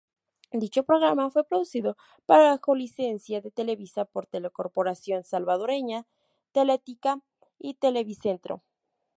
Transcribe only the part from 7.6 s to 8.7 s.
Televicentro.